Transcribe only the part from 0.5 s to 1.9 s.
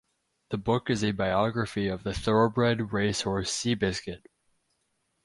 book is a biography